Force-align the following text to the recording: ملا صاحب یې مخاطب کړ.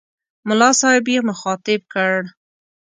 ملا 0.47 0.69
صاحب 0.79 1.05
یې 1.13 1.19
مخاطب 1.29 1.81
کړ. 1.93 2.13